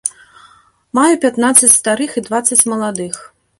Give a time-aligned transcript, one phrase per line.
[0.99, 3.25] Маю пятнаццаць старых і дваццаць маладых.